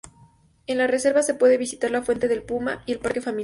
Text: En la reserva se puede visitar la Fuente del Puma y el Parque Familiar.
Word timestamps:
En 0.65 0.79
la 0.79 0.87
reserva 0.87 1.21
se 1.21 1.35
puede 1.35 1.59
visitar 1.59 1.91
la 1.91 2.01
Fuente 2.01 2.27
del 2.27 2.41
Puma 2.41 2.81
y 2.87 2.93
el 2.93 2.97
Parque 2.99 3.21
Familiar. 3.21 3.39